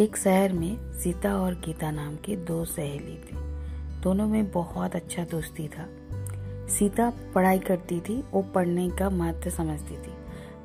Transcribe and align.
एक 0.00 0.16
शहर 0.16 0.52
में 0.52 0.92
सीता 0.92 1.36
और 1.36 1.54
गीता 1.54 1.90
नाम 1.90 2.16
की 2.16 2.36
दो 2.36 2.64
सहेली 2.64 3.14
थी। 3.14 3.36
दोनों 4.00 4.26
में 4.26 4.50
बहुत 4.50 4.96
अच्छा 4.96 5.24
दोस्ती 5.24 5.68
था। 5.68 5.86
सीता 6.68 7.12
पढ़ाई 7.34 7.58
करती 7.58 8.00
थी, 8.00 8.24
वो 8.32 8.42
पढ़ने 8.42 8.90
का 8.90 9.10
महत्व 9.10 9.50
समझती 9.50 9.96
थी। 9.96 10.12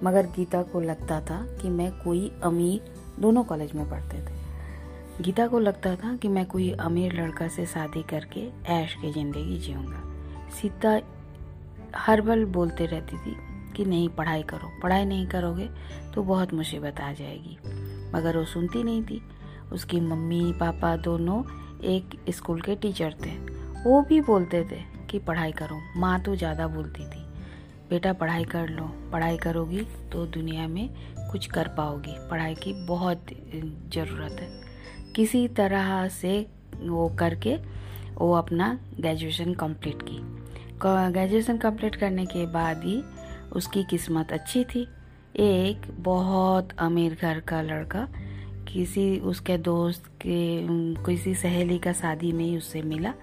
मगर 0.04 0.26
गीता 0.26 0.62
को 0.64 0.82
लगता 0.82 1.22
था 1.22 1.48
कि 1.62 1.70
मैं 1.70 1.92
कोई 1.92 2.32
अमीर 2.44 2.94
दोनों 3.20 3.44
कॉलेज 3.44 3.74
में 3.74 3.90
पढ़ते 3.90 4.18
थे। 4.18 5.24
गीता 5.24 5.48
को 5.48 5.60
लगता 5.60 5.96
था 5.96 6.16
कि 6.16 6.28
मैं 6.28 6.46
कोई 6.46 6.72
अमीर 6.72 7.22
लड़का 7.22 7.48
से 7.48 7.66
शादी 7.66 8.04
करके 8.04 8.48
ऐश 8.74 8.94
की 8.94 9.12
ज़िंदगी 9.12 9.58
जीऊँगा। 9.58 10.04
सीता 10.52 11.02
हर 11.96 12.22
बल 12.22 12.46
बोलते 12.46 12.86
रहती 12.86 13.18
थी 13.18 13.36
कि, 13.76 13.86
नहीं, 13.86 14.10
पढ़ाई 14.10 14.44
करो। 14.44 14.82
पढ़ाई 14.84 15.06
नहीं 15.06 15.28
करोगे 15.28 15.70
तो 16.16 16.24
बहुत 16.24 16.54
मुसीबत 16.54 17.00
आ 17.00 17.12
जाएगी। 17.12 17.58
मगर 18.16 18.38
वो 18.38 18.46
सुनती 18.46 18.84
नहीं 18.84 19.04
थी। 19.04 19.22
उसकी 19.74 20.00
मम्मी, 20.00 20.54
पापा 20.54 20.96
दोनों 20.98 21.44
एक 21.86 22.20
स्कूल 22.30 22.62
के 22.62 22.76
टीचर 22.76 23.16
थे। 23.26 23.32
वो 23.84 24.02
भी 24.02 24.20
बोलते 24.22 24.64
थे 24.64 24.82
कि 25.10 25.20
पढ़ाई 25.20 25.52
करो, 25.52 25.80
माँ 25.98 26.20
तो 26.22 26.36
ज़्यादा 26.36 26.68
बोलती 26.68 27.06
थी। 27.06 27.24
बेटा, 27.90 28.14
पढ़ाई 28.14 28.44
कर 28.44 28.70
लो, 28.70 28.84
पढ़ाई 29.12 29.38
करोगी 29.38 29.82
तो 30.12 30.26
दुनिया 30.28 30.68
में 30.68 30.90
कुछ 31.32 31.46
कर 31.48 31.68
पाओगी। 31.68 32.16
पढ़ाई 32.30 32.56
की 32.56 32.74
बहुत 32.86 33.26
ज़रूरत 33.94 34.42
है। 34.42 34.50
किसी 35.16 35.48
तरह 35.48 36.08
से 36.12 36.46
वो 36.76 37.08
करके 37.20 37.56
वो 38.16 38.32
अपना 38.34 38.68
ग्रेजुएशन 39.00 39.54
कंप्लीट 39.54 40.02
की। 40.02 40.20
ग्रेजुएशन 40.86 41.58
कंप्लीट 41.58 41.96
करने 41.96 42.26
के 42.26 42.46
बाद 42.46 42.84
ही 42.84 43.02
उसकी 43.52 43.84
किस्मत 43.84 44.32
अच्छी 44.32 44.64
थी। 44.64 44.88
एक 45.36 45.82
बहुत 46.00 46.70
अमीर 46.80 47.18
घर 47.22 47.40
का 47.40 47.62
लड़का 47.62 48.08
किसी 48.68 49.20
उसके 49.20 49.58
दोस्त 49.58 50.06
के 50.22 50.68
किसी 51.06 51.34
सहेली 51.36 51.78
का 51.80 51.94
शादी 51.94 52.32
में 52.32 52.44
ही 52.46 52.58
उससे 52.58 52.82
मिला 52.82 53.14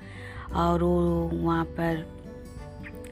और 0.54 0.82
वो 0.82 1.30
वहाँ 1.32 1.64
पर, 1.64 2.04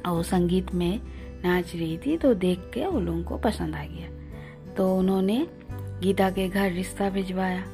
वो 0.09 0.23
संगीत 0.23 0.75
में 0.75 1.01
नाच 1.45 1.75
रही 1.75 1.99
थी 1.99 2.17
तो 2.17 2.35
देख 2.35 2.71
के 2.75 2.87
वो 2.87 3.01
लोगों 3.01 3.23
को 3.23 3.39
पसंद 3.39 3.75
आ 3.75 3.85
गया। 3.85 4.75
तो 4.75 4.97
उन्होंने 4.99 5.47
गीता 5.73 6.31
के 6.31 6.49
घर 6.49 6.71
रिश्ता 6.73 7.09
भिजवाया। 7.11 7.65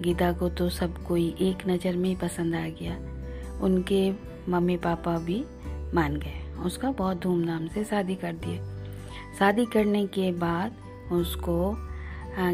गीता 0.00 0.32
को 0.32 0.48
तो 0.48 0.68
सब 0.68 1.02
कोई 1.04 1.28
एक 1.40 1.66
नज़र 1.68 1.96
में 1.96 2.08
ही 2.08 2.14
पसंद 2.16 2.54
आ 2.54 2.66
गया। 2.80 2.96
उनके 3.62 4.10
मम्मी 4.48 4.76
पापा 4.76 5.18
भी 5.18 5.44
मान 5.94 6.16
गए। 6.16 6.62
उसका 6.64 6.90
बहुत 6.90 7.20
धूमधाम 7.22 7.66
से 7.68 7.84
शादी 7.84 8.14
कर 8.14 8.32
दिया 8.36 8.70
शादी 9.38 9.64
करने 9.66 10.06
के 10.06 10.30
बाद 10.38 10.76
उसको 11.12 11.74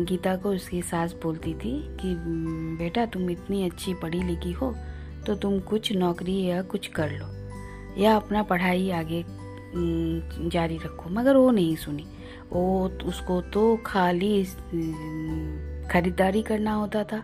गीता 0.04 0.34
को 0.36 0.50
उसकी 0.50 0.82
सास 0.82 1.14
बोलती 1.22 1.54
थी 1.54 1.72
कि 2.00 2.14
बेटा 2.78 3.06
तुम 3.06 3.30
इतनी 3.30 3.64
अच्छी 3.64 3.94
पढ़ी 3.94 4.22
लिखी 4.22 4.52
हो 4.52 4.74
तो 5.26 5.34
तुम 5.34 5.58
कुछ 5.60 5.92
नौकरी 5.92 6.40
या 6.42 6.62
कुछ 6.62 6.86
कर 6.88 7.10
लो, 7.12 7.26
या 8.02 8.14
अपना 8.16 8.42
पढ़ाई 8.42 8.90
आगे 8.90 9.24
जारी 10.50 10.76
रखो। 10.76 11.10
मगर 11.10 11.36
वो 11.36 11.50
नहीं 11.50 11.74
सुनी। 11.76 12.06
वो 12.52 12.88
उसको 13.04 13.40
तो 13.52 13.76
खाली 13.86 14.44
खरीदारी 15.90 16.42
करना 16.42 16.72
होता 16.74 17.02
था, 17.04 17.22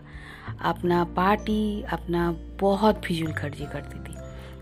अपना 0.61 1.03
पार्टी, 1.15 1.81
अपना 1.83 2.31
बहुत 2.61 3.01
फिजूल 3.05 3.31
खर्ची 3.33 3.65
करती 3.65 3.99
थी। 3.99 4.15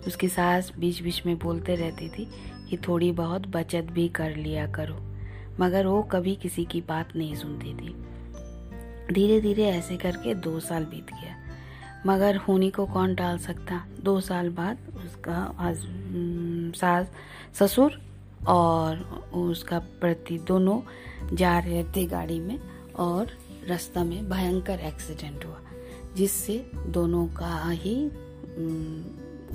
उसकी 0.08 0.28
सास 0.28 0.72
बीच 0.80 1.02
बीच 1.02 1.22
में 1.26 1.38
बोलते 1.40 1.76
रहती 1.76 2.10
थी 2.10 2.28
कि 2.74 2.78
थोड़ी 2.88 3.12
बहुत 3.12 3.48
बचत 3.48 3.88
भी 3.92 4.08
कर 4.10 4.36
लिया 4.36 4.66
करो। 4.68 4.96
मगर 5.60 5.86
वो 5.86 6.02
कभी 6.04 6.36
किसी 6.36 6.64
की 6.66 6.82
बात 6.82 7.16
नहीं 7.16 7.36
सुनती 7.36 7.74
थी। 7.74 7.94
धीरे 9.14 9.40
धीरे 9.42 9.66
ऐसे 9.66 9.98
करके 9.98 10.34
दो 10.36 10.60
साल 10.60 10.86
बीत 10.86 11.12
गया। 11.12 11.36
मगर 12.08 12.36
होनी 12.38 12.70
को 12.70 12.86
कौन 12.86 13.14
टाल 13.16 13.38
सकता? 13.38 13.86
दो 14.04 14.20
साल 14.22 14.50
बाद 14.50 14.78
उसका 14.96 15.56
सास, 16.80 17.12
ससुर 17.54 18.00
और 18.48 18.98
उसका 19.34 19.80
प्रति 19.80 20.38
दोनों 20.38 20.80
जा 21.36 21.60
रहे 21.60 21.84
थे 21.84 22.06
गाड़ी 22.06 22.40
में 22.40 22.60
और 23.00 23.28
रास्ता 23.68 24.04
में 24.04 24.30
भयंकर 24.30 24.80
एक्सीडेंट 24.80 25.46
हुआ, 25.46 25.60
जिससे 26.16 26.58
दोनों 26.88 27.26
का 27.28 27.70
ही 27.70 28.06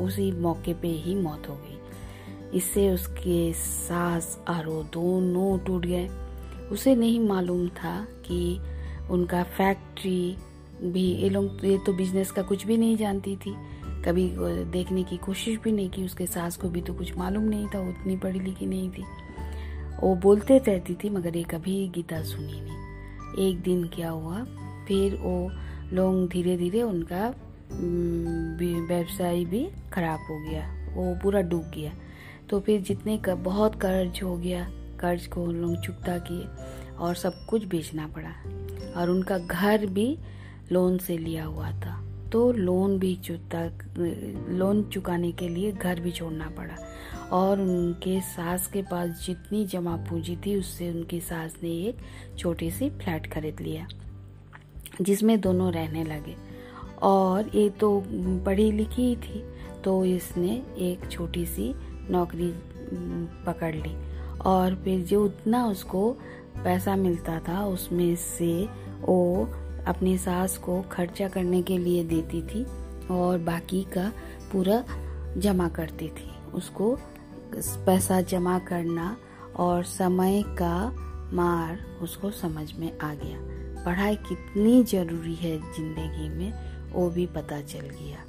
उसी 0.05 0.31
मौके 0.33 0.75
पे 0.75 0.89
ही 0.89 1.15
मौत 1.15 1.49
हो 1.49 1.55
गई। 1.55 1.78
इससे 2.55 2.89
उसके 2.91 3.53
सास 3.53 4.37
वो 4.49 4.83
दोनों 4.93 5.59
टूट 5.59 5.87
गए। 5.87 6.09
उसे 6.73 6.95
नहीं 6.95 7.21
मालूम 7.21 7.69
था 7.69 8.01
कि 8.27 8.61
उनका 9.11 9.43
फैक्ट्री 9.43 10.37
भी, 10.83 11.03
ये 11.13 11.29
लोग 11.31 11.65
ये 11.65 11.79
तो 11.87 11.93
बिज़नेस 11.93 12.31
का 12.31 12.43
कुछ 12.43 12.67
भी 12.67 12.77
नहीं 12.77 12.97
जानती 12.97 13.37
थी। 13.37 13.55
कभी 14.05 14.29
देखने 14.73 15.03
की 15.03 15.17
कोशिश 15.17 15.59
भी 15.59 15.73
नहीं 15.73 15.91
की, 15.91 16.05
उसके 16.05 16.27
सास 16.27 16.57
को 16.57 16.69
भी 16.69 16.81
तो 16.81 16.95
कुछ 16.95 17.17
मालूम 17.17 17.45
नहीं 17.45 17.67
था 17.67 17.81
उतनी 17.89 18.17
पढ़ी 18.17 18.41
लिखी 18.41 18.67
नहीं 18.67 18.91
थी। 18.91 19.05
वो 20.03 20.15
बोलते 20.17 20.59
रहती 20.59 20.95
थी, 20.95 21.11
मगर 21.11 21.37
ये 21.37 21.43
कभी 21.43 21.89
गीता 21.89 22.23
सुनी 22.23 22.61
नहीं। 22.61 23.49
एक 23.49 23.61
दिन 23.63 23.85
क्या 23.95 24.11
हुआ, 24.11 24.45
फिर 24.89 25.15
वो 25.17 25.51
लोग 25.93 26.29
धीरे 26.29 26.57
धीरे 26.57 26.83
उनका 26.83 27.29
व्यवसाय 27.71 29.45
भी 29.45 29.67
खराब 29.93 30.21
हो 30.31 30.39
गया, 30.41 30.67
वो 30.95 31.15
पूरा 31.23 31.41
डूब 31.41 31.71
गया। 31.75 31.93
तो 32.51 32.61
फिर 32.61 32.81
जितने 32.81 33.17
का, 33.19 33.35
बहुत 33.35 33.75
कर्ज 33.75 34.23
हो 34.23 34.37
गया, 34.37 34.69
कर्ज 35.01 35.27
को 35.27 35.43
उन 35.43 35.57
लोग 35.57 35.77
चुकता 35.77 36.19
किए 36.19 36.47
और 36.97 37.15
सब 37.15 37.47
कुछ 37.47 37.65
बेचना 37.65 38.07
पड़ा। 38.07 38.31
और 38.97 39.11
उनका 39.11 39.39
घर 39.39 39.87
भी 39.87 40.19
लोन 40.73 40.99
से 40.99 41.17
लिया 41.19 41.45
हुआ 41.45 41.71
था। 41.71 42.05
तो 42.33 42.51
लोन 42.53 42.99
भी 42.99 43.15
चुकता, 43.17 43.65
लोन 44.53 44.83
चुकाने 44.85 45.33
के 45.33 45.49
लिए 45.49 45.73
घर 45.73 46.01
भी 46.01 46.11
छोड़ना 46.13 46.49
पड़ा। 46.51 46.77
और 47.33 47.61
उनके 47.61 48.21
सास 48.21 48.67
के 48.67 48.83
पास 48.83 49.25
जितनी 49.27 49.65
जमा 49.67 49.97
पूंजी 49.97 50.37
थी, 50.37 50.57
उससे 50.57 50.91
उनकी 50.91 51.21
सास 51.21 51.57
ने 51.63 51.71
एक 51.71 51.97
छोटी 52.39 52.71
सी 52.71 52.91
फ्लैट 52.91 53.27
खरीद 53.33 53.61
लिया, 53.61 53.87
जिसमें 55.03 55.41
दोनों 55.41 55.73
रहने 55.73 56.05
लगे। 56.05 56.37
और 57.03 57.51
ये 57.55 57.69
तो 57.71 58.03
पढ़ी 58.47 58.71
लिखी 58.73 59.03
ही 59.03 59.17
थी 59.17 59.43
तो 59.85 60.05
इसने 60.05 60.63
एक 60.79 61.11
छोटी 61.11 61.45
सी 61.47 61.73
नौकरी 62.11 62.53
पकड़ 63.47 63.75
ली। 63.75 63.97
और 64.41 64.75
फिर 64.75 65.01
जो 65.01 65.25
उतना 65.25 65.65
उसको 65.67 66.11
पैसा 66.65 66.97
मिलता 66.97 67.39
था, 67.39 67.65
उसमें 67.67 68.15
से 68.17 68.69
वो 69.01 69.49
अपनी 69.87 70.17
सास 70.19 70.57
को 70.59 70.81
खर्चा 70.83 71.29
करने 71.29 71.63
के 71.63 71.79
लिए 71.79 72.05
देती 72.05 72.43
थी 72.43 72.65
और 73.11 73.39
बाकी 73.39 73.83
का 73.97 74.13
पूरा 74.53 74.83
जमा 75.37 75.69
करती 75.69 76.09
थी। 76.09 76.31
उसको 76.55 76.97
पैसा 77.87 78.21
जमा 78.21 78.59
करना 78.59 79.17
और 79.57 79.85
समय 79.85 80.43
का 80.59 80.77
मार 81.33 81.79
उसको 82.03 82.31
समझ 82.31 82.73
में 82.73 82.99
आ 82.99 83.13
गया। 83.15 83.39
पढ़ाई 83.85 84.17
कितनी 84.29 84.83
ज़रूरी 84.85 85.35
है 85.35 85.57
ज़िंदगी 85.75 86.29
में, 86.29 86.53
वो 86.93 87.09
भी 87.11 87.27
पता 87.27 87.61
चल 87.61 87.89
गया। 87.91 88.25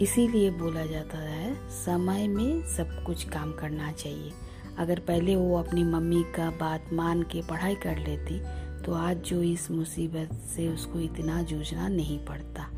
इसीलिए 0.00 0.50
बोला 0.50 0.84
जाता 0.86 1.18
है, 1.18 1.54
समय 1.70 2.26
में 2.28 2.62
सब 2.66 3.02
कुछ 3.04 3.24
काम 3.28 3.52
करना 3.52 3.90
चाहिए। 3.92 4.32
अगर 4.78 4.98
पहले 4.98 5.36
वो 5.36 5.58
अपनी 5.58 5.84
मम्मी 5.84 6.22
का 6.36 6.50
बात 6.50 6.92
मान 6.92 7.22
के 7.22 7.42
पढ़ाई 7.42 7.74
कर 7.74 7.98
लेती 7.98 8.40
तो 8.82 8.94
आज 8.94 9.16
जो 9.18 9.42
इस 9.42 9.70
मुसीबत 9.70 10.34
से 10.54 10.68
उसको 10.68 11.00
इतना 11.00 11.42
जूझना 11.42 11.88
नहीं 11.88 12.18
पड़ता। 12.26 12.68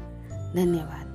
धन्यवाद। 0.54 1.11